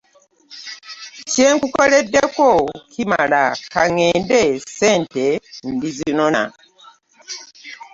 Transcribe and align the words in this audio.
Kye 1.31 1.47
nkukoleddeko 1.55 2.49
kimala 2.91 3.43
ka 3.73 3.83
ŋŋende 3.91 4.41
ssente 4.61 5.25
ndizinona. 5.73 6.43